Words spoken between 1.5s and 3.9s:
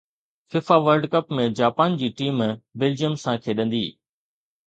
Japan جي team Belgium سان کيڏندي